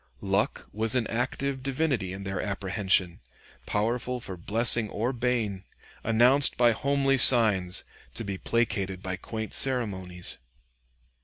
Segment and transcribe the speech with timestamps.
[0.19, 3.19] Luck was an active divinity in their apprehension,
[3.67, 5.63] powerful for blessing or bane,
[6.03, 7.83] announced by homely signs,
[8.15, 10.39] to be placated by quaint ceremonies.